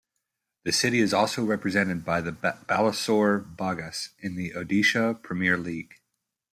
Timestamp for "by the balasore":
2.03-3.39